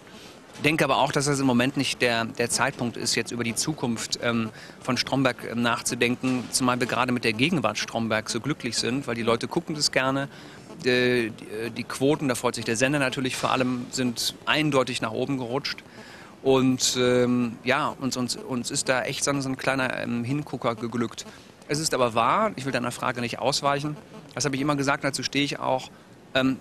Denke 0.65 0.85
aber 0.85 0.99
auch, 0.99 1.13
dass 1.13 1.27
das 1.27 1.39
im 1.39 1.47
Moment 1.47 1.77
nicht 1.77 2.03
der, 2.03 2.25
der 2.25 2.51
Zeitpunkt 2.51 2.97
ist, 2.97 3.15
jetzt 3.15 3.31
über 3.31 3.45
die 3.45 3.55
Zukunft 3.55 4.19
ähm, 4.23 4.51
von 4.81 4.97
Stromberg 4.97 5.37
ähm, 5.51 5.63
nachzudenken, 5.63 6.45
zumal 6.51 6.81
wir 6.81 6.89
gerade 6.89 7.13
mit 7.13 7.23
der 7.23 7.33
Gegenwart 7.33 7.79
Stromberg 7.79 8.29
so 8.29 8.41
glücklich 8.41 8.77
sind, 8.77 9.07
weil 9.07 9.15
die 9.15 9.23
Leute 9.23 9.47
gucken 9.47 9.77
das 9.77 9.93
gerne. 9.93 10.29
Die, 10.85 11.31
die, 11.31 11.71
die 11.71 11.85
Quoten, 11.85 12.27
da 12.29 12.35
freut 12.35 12.57
sich 12.57 12.65
der 12.65 12.77
Sender 12.77 12.99
natürlich 12.99 13.37
vor 13.37 13.53
allem, 13.53 13.87
sind 13.91 14.35
eindeutig 14.47 15.01
nach 15.01 15.13
oben 15.13 15.39
gerutscht. 15.39 15.85
Und 16.43 16.97
ähm, 17.01 17.57
ja, 17.63 17.95
uns, 18.01 18.17
uns, 18.17 18.37
uns 18.37 18.71
ist 18.71 18.89
da 18.89 19.03
echt 19.03 19.23
so 19.25 19.31
ein 19.31 19.57
kleiner 19.57 19.97
ähm, 19.99 20.25
Hingucker 20.25 20.75
geglückt. 20.75 21.25
Es 21.69 21.79
ist 21.79 21.95
aber 21.95 22.15
wahr, 22.15 22.53
ich 22.57 22.65
will 22.65 22.73
deiner 22.73 22.93
Frage 22.93 23.21
nicht 23.21 23.39
ausweichen, 23.39 23.97
das 24.35 24.45
habe 24.45 24.57
ich 24.57 24.63
immer 24.63 24.77
gesagt, 24.77 25.05
dazu 25.05 25.23
stehe 25.23 25.45
ich 25.45 25.59
auch, 25.59 25.91
ähm, 26.35 26.59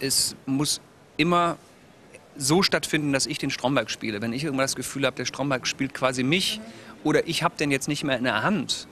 es 0.00 0.36
muss 0.46 0.80
immer 1.16 1.56
so 2.38 2.62
stattfinden, 2.62 3.12
dass 3.12 3.26
ich 3.26 3.38
den 3.38 3.50
Stromberg 3.50 3.90
spiele. 3.90 4.20
Wenn 4.20 4.32
ich 4.32 4.44
irgendwann 4.44 4.64
das 4.64 4.76
Gefühl 4.76 5.06
habe, 5.06 5.16
der 5.16 5.24
Stromberg 5.24 5.66
spielt 5.66 5.94
quasi 5.94 6.22
mich 6.22 6.60
oder 7.04 7.26
ich 7.28 7.42
habe 7.42 7.56
den 7.56 7.70
jetzt 7.70 7.88
nicht 7.88 8.04
mehr 8.04 8.18
in 8.18 8.24
der 8.24 8.42
Hand 8.42 8.86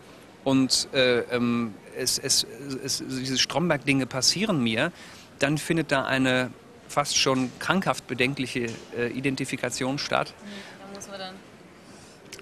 und 0.45 0.89
äh, 0.93 1.21
ähm, 1.21 1.75
es, 1.97 2.19
es, 2.19 2.47
es, 2.85 3.03
diese 3.09 3.39
Stromberg-Dinge 3.39 4.07
passieren 4.07 4.63
mir, 4.63 4.93
dann 5.39 5.59
findet 5.59 5.93
da 5.93 6.05
eine 6.05 6.51
fast 6.89 7.17
schon 7.17 7.51
krankhaft 7.59 8.07
bedenkliche 8.07 8.67
äh, 8.97 9.11
Identifikation 9.11 9.99
statt. 9.99 10.33
Da, 10.81 10.95
muss 10.95 11.09
man 11.09 11.19
dann 11.19 11.35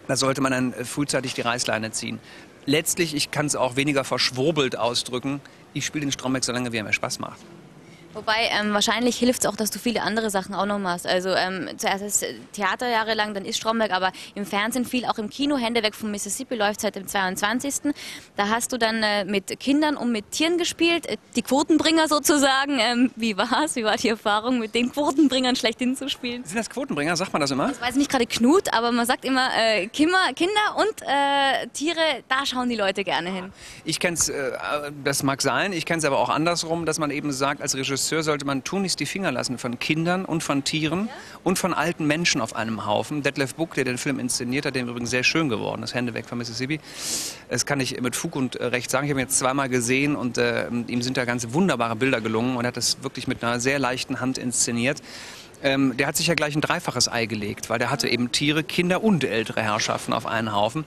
da 0.09 0.16
sollte 0.16 0.40
man 0.40 0.52
dann 0.52 0.73
äh, 0.73 0.85
frühzeitig 0.85 1.35
die 1.35 1.42
Reißleine 1.42 1.90
ziehen. 1.92 2.18
Letztlich, 2.66 3.14
ich 3.14 3.30
kann 3.30 3.47
es 3.47 3.56
auch 3.56 3.76
weniger 3.76 4.04
verschwurbelt 4.04 4.78
ausdrücken, 4.78 5.40
ich 5.75 5.87
spiele 5.87 6.04
den 6.04 6.12
Stromberg 6.12 6.44
so 6.44 6.52
lange, 6.52 6.73
wie 6.73 6.76
er 6.76 6.85
mir 6.85 6.92
Spaß 6.92 7.18
macht. 7.18 7.38
Wobei 8.14 8.50
ähm, 8.50 8.75
wahrscheinlich 8.75 9.16
hilft 9.16 9.45
es 9.45 9.50
auch, 9.50 9.57
dass 9.57 9.71
du 9.71 9.78
viele 9.78 10.02
andere 10.02 10.28
Sachen 10.28 10.54
auch 10.54 10.66
noch 10.66 10.78
machst. 10.78 11.07
Also 11.07 11.31
ähm, 11.31 11.69
zuerst 11.78 12.02
ist 12.02 12.25
Theater 12.52 12.88
jahrelang, 12.88 13.33
dann 13.33 13.45
ist 13.45 13.57
Stromberg, 13.57 13.90
aber 13.90 14.12
im 14.35 14.45
Fernsehen 14.45 14.85
viel, 14.85 15.07
auch 15.07 15.19
im 15.19 15.31
Kino. 15.31 15.57
Hände 15.57 15.83
weg 15.83 15.95
vom 15.95 16.11
Mississippi 16.11 16.54
läuft 16.57 16.83
seit 16.83 16.97
dem 16.97 17.07
22. 17.07 17.95
Da 18.37 18.49
hast 18.49 18.73
du 18.73 18.78
dann 18.78 19.02
äh, 19.02 19.25
mit 19.25 19.59
Kindern 19.59 19.97
und 19.97 20.12
mit 20.12 20.31
Tieren 20.31 20.59
gespielt, 20.59 21.07
äh, 21.07 21.16
die 21.37 21.42
Quotenbringer 21.42 22.07
sozusagen. 22.07 22.78
Ähm, 22.81 23.11
wie 23.16 23.37
war's? 23.37 23.76
Wie 23.76 23.85
war 23.85 23.97
die 23.97 24.09
Erfahrung, 24.09 24.59
mit 24.59 24.75
den 24.75 24.92
Quotenbringern 24.92 25.57
schlechthin 25.57 25.97
zu 25.97 26.09
spielen? 26.11 26.45
Sind 26.45 26.59
das 26.59 26.69
Quotenbringer? 26.69 27.16
Sagt 27.16 27.33
man 27.33 27.40
das 27.40 27.50
immer? 27.50 27.71
Ich 27.71 27.81
weiß 27.81 27.97
nicht 27.97 28.11
gerade 28.11 28.26
Knut, 28.26 28.73
aber 28.75 28.92
man 28.92 29.07
sagt 29.07 29.25
immer 29.25 29.49
äh, 29.57 29.87
Kinder, 29.87 30.12
und 30.76 31.02
äh, 31.02 31.66
Tiere, 31.73 32.23
da 32.28 32.45
schauen 32.45 32.69
die 32.69 32.76
Leute 32.76 33.04
gerne 33.04 33.31
hin. 33.31 33.52
Ich 33.85 34.00
kenne 34.00 34.14
es, 34.14 34.28
äh, 34.28 34.52
das 35.02 35.23
mag 35.23 35.40
sein, 35.40 35.73
ich 35.73 35.87
kenne 35.87 35.99
es 35.99 36.04
aber 36.04 36.19
auch 36.19 36.28
andersrum, 36.28 36.85
dass 36.85 36.99
man 36.99 37.11
eben 37.11 37.33
sagt, 37.33 37.62
als 37.62 37.75
Regisseur 37.75 38.01
Regisseur 38.02 38.25
sollte 38.25 38.44
man 38.44 38.64
tunlichst 38.64 38.99
die 38.99 39.06
Finger 39.06 39.30
lassen 39.30 39.59
von 39.59 39.78
Kindern 39.78 40.25
und 40.25 40.42
von 40.42 40.64
Tieren 40.64 41.09
und 41.44 41.56
von 41.56 41.73
alten 41.73 42.04
Menschen 42.04 42.40
auf 42.40 42.56
einem 42.56 42.85
Haufen. 42.85 43.23
Detlef 43.23 43.54
Buck, 43.54 43.75
der 43.75 43.85
den 43.85 43.97
Film 43.97 44.18
inszeniert 44.18 44.66
hat, 44.66 44.75
der 44.75 44.82
übrigens 44.82 45.11
sehr 45.11 45.23
schön 45.23 45.49
geworden 45.49 45.85
ist, 45.85 45.94
Hände 45.94 46.12
weg 46.12 46.26
von 46.26 46.37
Mississippi. 46.37 46.80
Das 47.49 47.64
kann 47.64 47.78
ich 47.78 48.00
mit 48.00 48.16
Fug 48.16 48.35
und 48.35 48.59
Recht 48.59 48.90
sagen. 48.90 49.06
Ich 49.06 49.11
habe 49.12 49.21
ihn 49.21 49.26
jetzt 49.26 49.38
zweimal 49.38 49.68
gesehen 49.68 50.16
und 50.16 50.37
äh, 50.37 50.66
ihm 50.68 51.00
sind 51.00 51.16
da 51.16 51.25
ganz 51.25 51.52
wunderbare 51.52 51.94
Bilder 51.94 52.21
gelungen 52.21 52.56
und 52.56 52.64
er 52.64 52.68
hat 52.68 52.76
das 52.76 53.04
wirklich 53.04 53.28
mit 53.28 53.44
einer 53.44 53.61
sehr 53.61 53.78
leichten 53.78 54.18
Hand 54.18 54.37
inszeniert. 54.37 55.00
Ähm, 55.62 55.97
der 55.97 56.09
hat 56.09 56.16
sich 56.16 56.26
ja 56.26 56.35
gleich 56.35 56.56
ein 56.56 56.61
dreifaches 56.61 57.09
Ei 57.09 57.26
gelegt, 57.26 57.71
weil 57.71 57.78
der 57.78 57.90
hatte 57.90 58.09
eben 58.09 58.32
Tiere, 58.32 58.64
Kinder 58.64 59.04
und 59.04 59.23
ältere 59.23 59.62
Herrschaften 59.62 60.12
auf 60.12 60.26
einen 60.26 60.52
Haufen. 60.52 60.85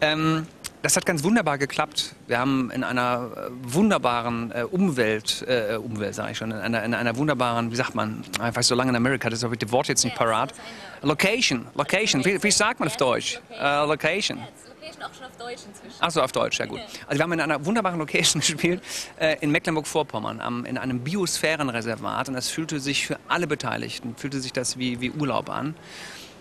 Ähm, 0.00 0.46
das 0.84 0.96
hat 0.96 1.06
ganz 1.06 1.24
wunderbar 1.24 1.56
geklappt. 1.56 2.14
Wir 2.26 2.38
haben 2.38 2.70
in 2.70 2.84
einer 2.84 3.30
äh, 3.34 3.50
wunderbaren 3.62 4.52
äh, 4.52 4.64
Umwelt, 4.64 5.42
äh, 5.48 5.76
Umwelt 5.76 6.14
sage 6.14 6.32
ich 6.32 6.38
schon, 6.38 6.50
in 6.50 6.58
einer, 6.58 6.84
in 6.84 6.92
einer 6.92 7.16
wunderbaren, 7.16 7.72
wie 7.72 7.76
sagt 7.76 7.94
man, 7.94 8.22
ich 8.34 8.54
weiß 8.54 8.68
so 8.68 8.74
lange 8.74 8.90
in 8.90 8.96
Amerika, 8.96 9.30
das 9.30 9.42
habe 9.42 9.54
ich 9.54 9.60
das 9.60 9.72
Wort 9.72 9.88
jetzt 9.88 10.04
nicht 10.04 10.14
parat. 10.14 10.52
Location, 11.00 11.66
Location, 11.74 12.22
wie, 12.26 12.42
wie 12.42 12.50
sagt 12.50 12.80
man 12.80 12.88
auf 12.90 12.98
Deutsch? 12.98 13.40
Uh, 13.50 13.86
location. 13.86 14.38
auch 14.38 15.14
schon 15.14 15.24
auf 15.24 15.36
Deutsch 15.38 15.62
inzwischen. 15.66 16.02
Achso, 16.02 16.20
auf 16.20 16.32
Deutsch, 16.32 16.58
ja 16.58 16.66
gut. 16.66 16.80
Also 17.06 17.18
wir 17.18 17.22
haben 17.22 17.32
in 17.32 17.40
einer 17.40 17.64
wunderbaren 17.64 17.98
Location 17.98 18.40
gespielt, 18.46 18.82
äh, 19.18 19.36
in 19.40 19.50
Mecklenburg-Vorpommern, 19.52 20.66
in 20.66 20.76
einem 20.76 21.00
Biosphärenreservat 21.00 22.28
und 22.28 22.34
das 22.34 22.50
fühlte 22.50 22.78
sich 22.78 23.06
für 23.06 23.18
alle 23.28 23.46
Beteiligten, 23.46 24.16
fühlte 24.16 24.38
sich 24.38 24.52
das 24.52 24.78
wie, 24.78 25.00
wie 25.00 25.10
Urlaub 25.12 25.48
an. 25.48 25.74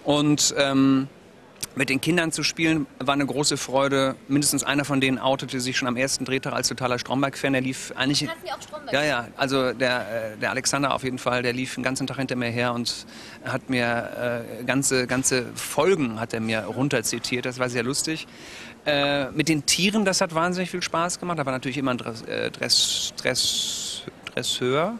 Und 0.04 0.54
ähm, 0.58 1.08
mit 1.76 1.90
den 1.90 2.02
Kindern 2.02 2.32
zu 2.32 2.44
spielen 2.44 2.86
war 3.00 3.14
eine 3.14 3.26
große 3.26 3.58
Freude. 3.58 4.16
Mindestens 4.28 4.64
einer 4.64 4.86
von 4.86 5.02
denen 5.02 5.18
outete 5.18 5.60
sich 5.60 5.78
schon 5.78 5.88
am 5.88 5.98
ersten 5.98 6.26
Drehtag 6.26 6.54
als 6.54 6.68
totaler 6.68 7.00
Stromberg-Fan. 7.00 7.54
Der 7.54 7.62
lief 7.62 7.94
eigentlich. 7.96 8.30
Auch 8.30 8.62
Stromberg 8.62 8.94
ja, 8.94 9.04
ja. 9.04 9.28
Also 9.38 9.74
der, 9.74 10.34
äh, 10.34 10.38
der 10.38 10.52
Alexander 10.52 10.94
auf 10.94 11.04
jeden 11.04 11.18
Fall, 11.18 11.44
der 11.44 11.54
lief 11.54 11.76
den 11.76 11.84
ganzen 11.84 12.08
Tag 12.08 12.18
hinter 12.18 12.36
mir 12.36 12.50
her 12.50 12.74
und 12.74 13.06
hat 13.46 13.70
mir 13.70 14.46
äh, 14.62 14.64
ganze, 14.64 15.08
ganze 15.08 15.46
Folgen 15.56 16.20
hat 16.20 16.34
er 16.34 16.40
mir 16.40 16.64
runterzitiert. 16.66 17.46
Das 17.46 17.60
war 17.60 17.70
sehr 17.70 17.84
lustig. 17.84 18.28
Äh, 18.86 19.32
mit 19.32 19.48
den 19.48 19.66
Tieren, 19.66 20.06
das 20.06 20.22
hat 20.22 20.36
wahnsinnig 20.36 20.70
viel 20.70 20.82
Spaß 20.82 21.20
gemacht. 21.20 21.40
Da 21.40 21.46
war 21.46 21.54
natürlich 21.54 21.78
immer 21.78 21.92
ein 21.92 21.98
Dress, 21.98 22.22
äh, 22.24 22.52
Dress, 22.52 23.14
Dress, 23.18 24.04
Dresseur. 24.34 24.98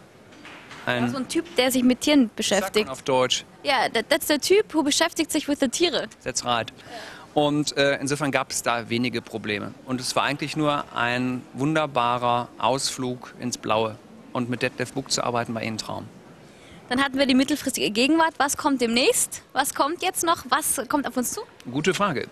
Ein 0.86 1.10
so 1.10 1.16
ein 1.16 1.28
Typ, 1.28 1.56
der 1.56 1.70
sich 1.70 1.82
mit 1.82 2.00
Tieren 2.00 2.30
beschäftigt. 2.34 2.88
auf 2.88 3.02
Deutsch. 3.02 3.44
Ja, 3.62 3.88
das 3.88 4.18
ist 4.20 4.30
der 4.30 4.40
Typ, 4.40 4.74
who 4.74 4.82
beschäftigt 4.82 5.30
sich 5.30 5.48
mit 5.48 5.60
den 5.60 5.70
Tieren. 5.70 6.08
That's 6.22 6.44
right. 6.44 6.72
Und 7.34 7.76
äh, 7.76 7.98
insofern 8.00 8.30
gab 8.30 8.50
es 8.52 8.62
da 8.62 8.88
wenige 8.88 9.20
Probleme. 9.20 9.74
Und 9.86 10.00
es 10.00 10.14
war 10.14 10.22
eigentlich 10.22 10.56
nur 10.56 10.84
ein 10.94 11.42
wunderbarer 11.52 12.48
Ausflug 12.58 13.34
ins 13.40 13.58
Blaue. 13.58 13.96
Und 14.32 14.48
mit 14.50 14.62
Detlef 14.62 14.92
Buck 14.92 15.10
zu 15.10 15.22
arbeiten 15.24 15.54
war 15.54 15.62
eh 15.62 15.66
ein 15.66 15.78
Traum. 15.78 16.06
Dann 16.94 17.02
hatten 17.02 17.18
wir 17.18 17.26
die 17.26 17.34
mittelfristige 17.34 17.90
Gegenwart. 17.90 18.34
Was 18.38 18.56
kommt 18.56 18.80
demnächst? 18.80 19.42
Was 19.52 19.74
kommt 19.74 20.00
jetzt 20.00 20.22
noch? 20.22 20.44
Was 20.48 20.80
kommt 20.88 21.08
auf 21.08 21.16
uns 21.16 21.32
zu? 21.32 21.40
Gute 21.68 21.92
Frage. 21.92 22.28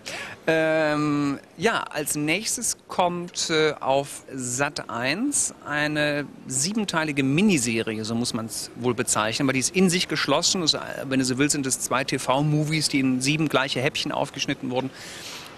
Ähm, 0.47 1.37
ja, 1.57 1.83
als 1.83 2.15
nächstes 2.15 2.77
kommt 2.87 3.49
äh, 3.49 3.73
auf 3.81 4.23
Sat 4.33 4.89
1 4.89 5.53
eine 5.67 6.25
siebenteilige 6.47 7.23
Miniserie, 7.23 8.05
so 8.05 8.15
muss 8.15 8.33
man 8.33 8.45
es 8.45 8.71
wohl 8.77 8.93
bezeichnen, 8.93 9.49
weil 9.49 9.53
die 9.55 9.59
ist 9.59 9.75
in 9.75 9.89
sich 9.89 10.07
geschlossen. 10.07 10.61
Das, 10.61 10.77
wenn 11.09 11.19
du 11.19 11.25
so 11.25 11.37
willst, 11.37 11.51
sind 11.51 11.65
es 11.65 11.81
zwei 11.81 12.05
TV-Movies, 12.05 12.87
die 12.87 13.01
in 13.01 13.19
sieben 13.19 13.49
gleiche 13.49 13.81
Häppchen 13.81 14.13
aufgeschnitten 14.13 14.69
wurden. 14.69 14.91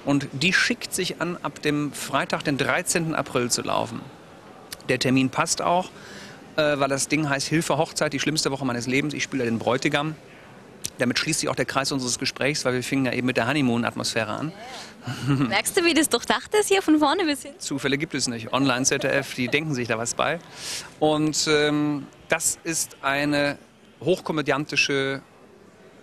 Und 0.04 0.28
die 0.32 0.52
schickt 0.52 0.96
sich 0.96 1.22
an, 1.22 1.38
ab 1.44 1.62
dem 1.62 1.94
Freitag, 1.94 2.44
den 2.44 2.58
13. 2.58 3.14
April 3.14 3.52
zu 3.52 3.62
laufen. 3.62 4.02
Der 4.90 4.98
Termin 4.98 5.30
passt 5.30 5.62
auch 5.62 5.92
äh, 6.56 6.80
weil 6.80 6.90
das 6.90 7.08
Ding 7.08 7.30
heißt 7.30 7.48
Hilfe 7.48 7.78
Hochzeit, 7.78 8.14
die 8.14 8.20
schlimmste 8.20 8.52
Woche 8.52 8.66
meines 8.66 8.88
Lebens. 8.88 9.14
Ich 9.14 9.24
spiele 9.24 9.46
den 9.46 9.60
Bräutigam. 9.60 10.16
Damit 10.98 11.20
schließt 11.20 11.42
sich 11.42 11.50
auch 11.50 11.56
der 11.56 11.66
Kreis 11.66 11.92
unseres 11.92 12.20
Gesprächs, 12.20 12.64
weil 12.64 12.74
wir 12.74 12.84
fingen 12.84 13.06
ja 13.06 13.14
eben 13.14 13.28
mit 13.28 13.38
der 13.38 13.48
Honeymoon-Atmosphäre 13.48 14.32
an. 14.32 14.54
Merkst 15.28 15.76
du, 15.78 15.84
wie 15.84 15.94
das 15.94 16.10
durchdacht 16.10 16.54
ist 16.54 16.70
hier 16.70 16.82
von 16.82 17.00
vorne 17.00 17.26
bis 17.26 17.44
hin? 17.44 17.54
Zufälle 17.58 17.98
gibt 17.98 18.14
es 18.14 18.28
nicht. 18.28 18.54
Online-ZDF, 18.54 19.34
die 19.34 19.48
denken 19.50 19.74
sich 19.74 19.88
da 19.88 19.98
was 19.98 20.14
bei. 20.14 20.40
Und 21.00 21.48
ähm, 21.50 22.08
das 22.30 22.60
ist 22.64 22.98
eine 23.02 23.58
hochkomödiantische 24.02 25.22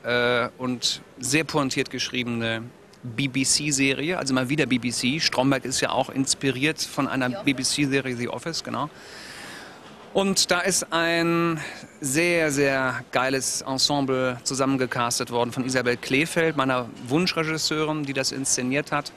äh, 0.04 0.48
und 0.58 1.00
sehr 1.18 1.44
pointiert 1.44 1.90
geschriebene 1.90 2.62
BBC-Serie, 3.02 4.18
also 4.18 4.32
mal 4.34 4.48
wieder 4.48 4.66
BBC. 4.66 5.20
Stromberg 5.20 5.64
ist 5.64 5.80
ja 5.80 5.90
auch 5.90 6.08
inspiriert 6.08 6.80
von 6.80 7.08
einer 7.08 7.30
BBC-Serie 7.30 8.16
The 8.16 8.28
Office, 8.28 8.62
genau. 8.62 8.90
Und 10.14 10.50
da 10.50 10.60
ist 10.60 10.92
ein 10.92 11.58
sehr, 12.02 12.52
sehr 12.52 13.02
geiles 13.12 13.62
Ensemble 13.62 14.38
zusammengecastet 14.44 15.30
worden 15.30 15.52
von 15.52 15.64
Isabel 15.64 15.96
Kleefeld, 15.96 16.54
meiner 16.54 16.90
Wunschregisseurin, 17.08 18.04
die 18.04 18.12
das 18.12 18.30
inszeniert 18.30 18.92
hat. 18.92 19.10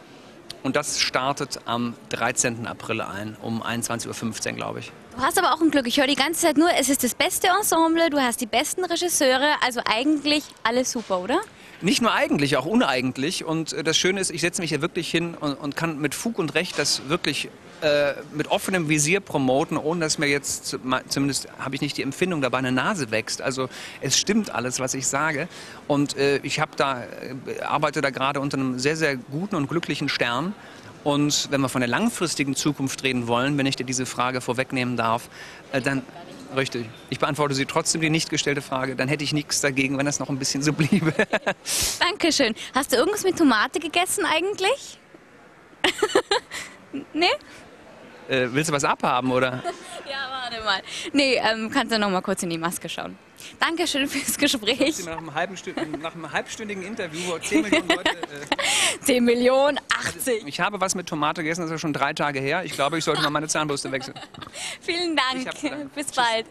Und 0.63 0.77
das 0.77 1.01
startet 1.01 1.59
am 1.65 1.95
13. 2.09 2.65
April 2.65 3.01
ein, 3.01 3.35
um 3.41 3.61
21.15 3.61 4.51
Uhr, 4.51 4.53
glaube 4.53 4.79
ich. 4.79 4.91
Du 5.15 5.21
hast 5.21 5.37
aber 5.37 5.53
auch 5.53 5.61
ein 5.61 5.69
Glück. 5.69 5.85
Ich 5.85 5.99
höre 5.99 6.07
die 6.07 6.15
ganze 6.15 6.41
Zeit 6.41 6.57
nur, 6.57 6.69
es 6.79 6.87
ist 6.87 7.03
das 7.03 7.13
beste 7.13 7.47
Ensemble, 7.47 8.09
du 8.09 8.19
hast 8.19 8.39
die 8.39 8.45
besten 8.45 8.85
Regisseure, 8.85 9.55
also 9.65 9.81
eigentlich 9.85 10.43
alles 10.63 10.91
super, 10.91 11.19
oder? 11.19 11.41
Nicht 11.81 12.01
nur 12.01 12.13
eigentlich, 12.13 12.55
auch 12.55 12.65
uneigentlich. 12.65 13.43
Und 13.43 13.73
äh, 13.73 13.83
das 13.83 13.97
Schöne 13.97 14.21
ist, 14.21 14.31
ich 14.31 14.39
setze 14.39 14.61
mich 14.61 14.69
hier 14.69 14.81
wirklich 14.81 15.11
hin 15.11 15.35
und, 15.35 15.55
und 15.55 15.75
kann 15.75 15.99
mit 15.99 16.15
Fug 16.15 16.39
und 16.39 16.55
Recht 16.55 16.79
das 16.79 17.09
wirklich 17.09 17.49
äh, 17.85 18.15
mit 18.33 18.47
offenem 18.47 18.89
Visier 18.89 19.19
promoten, 19.19 19.77
ohne 19.77 19.99
dass 19.99 20.17
mir 20.17 20.25
jetzt, 20.25 20.75
zumindest 21.07 21.47
habe 21.59 21.75
ich 21.75 21.81
nicht 21.81 21.95
die 21.97 22.01
Empfindung, 22.01 22.41
dabei 22.41 22.57
eine 22.57 22.71
Nase 22.71 23.11
wächst. 23.11 23.43
Also 23.43 23.69
es 24.01 24.17
stimmt 24.17 24.49
alles, 24.49 24.79
was 24.79 24.95
ich 24.95 25.05
sage. 25.05 25.47
Und 25.87 26.17
äh, 26.17 26.37
ich 26.37 26.59
habe 26.59 26.71
da, 26.75 27.03
äh, 27.03 27.61
arbeite 27.61 28.01
da 28.01 28.09
gerade 28.09 28.39
unter 28.39 28.57
einem 28.57 28.79
sehr, 28.79 28.95
sehr 28.95 29.15
guten 29.17 29.55
und 29.55 29.67
glücklichen 29.67 30.09
Stern. 30.09 30.55
Und 31.03 31.51
wenn 31.51 31.61
wir 31.61 31.69
von 31.69 31.81
der 31.81 31.87
langfristigen 31.87 32.55
Zukunft 32.55 33.03
reden 33.03 33.27
wollen, 33.27 33.55
wenn 33.59 33.67
ich 33.67 33.75
dir 33.75 33.85
diese 33.85 34.07
Frage 34.07 34.41
vorwegnehmen 34.41 34.97
darf, 34.97 35.29
äh, 35.71 35.79
dann 35.79 36.01
Richtig. 36.55 36.85
Ich 37.09 37.19
beantworte 37.19 37.53
Sie 37.53 37.65
trotzdem 37.65 37.99
die 38.01 38.09
nicht 38.09 38.29
gestellte 38.29 38.61
Frage. 38.61 38.95
Dann 38.95 39.09
hätte 39.09 39.23
ich 39.23 39.33
nichts 39.33 39.59
dagegen, 39.61 39.97
wenn 39.97 40.05
das 40.05 40.19
noch 40.19 40.29
ein 40.29 40.39
bisschen 40.39 40.61
so 40.61 40.71
bliebe. 40.71 41.13
Dankeschön. 41.99 42.55
Hast 42.73 42.93
du 42.93 42.95
irgendwas 42.95 43.23
mit 43.23 43.37
Tomate 43.37 43.79
gegessen 43.79 44.25
eigentlich? 44.25 44.99
nee? 47.13 47.27
Äh, 48.29 48.47
willst 48.51 48.69
du 48.69 48.73
was 48.73 48.83
abhaben, 48.83 49.31
oder? 49.31 49.63
Ja, 50.07 50.29
warte 50.29 50.63
mal. 50.63 50.81
Nee, 51.13 51.41
ähm, 51.43 51.71
kannst 51.71 51.91
du 51.91 51.97
noch 51.97 52.09
mal 52.09 52.21
kurz 52.21 52.43
in 52.43 52.49
die 52.51 52.57
Maske 52.59 52.87
schauen. 52.87 53.17
Dankeschön 53.59 54.07
fürs 54.07 54.37
Gespräch. 54.37 55.03
Nach 55.05 55.17
einem, 55.17 55.33
halben 55.33 55.57
Stünd, 55.57 56.01
nach 56.01 56.13
einem 56.13 56.31
halbstündigen 56.31 56.83
Interview, 56.83 57.19
wo 57.27 57.37
10 57.39 57.63
Millionen 57.63 57.89
Leute... 57.89 58.09
Äh, 58.11 58.99
10 59.01 59.23
Millionen, 59.23 59.79
80. 60.05 60.43
ich 60.45 60.59
habe 60.59 60.79
was 60.79 60.95
mit 60.95 61.07
Tomate 61.07 61.41
gegessen, 61.41 61.61
das 61.61 61.71
ist 61.71 61.81
schon 61.81 61.93
drei 61.93 62.13
Tage 62.13 62.39
her. 62.39 62.63
Ich 62.63 62.73
glaube, 62.73 62.97
ich 62.97 63.03
sollte 63.03 63.21
mal 63.23 63.29
meine 63.31 63.47
Zahnbürste 63.47 63.91
wechseln. 63.91 64.19
Vielen 64.81 65.15
Dank. 65.15 65.93
Bis 65.95 66.11
bald. 66.11 66.45